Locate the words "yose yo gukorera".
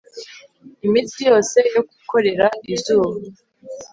1.29-2.47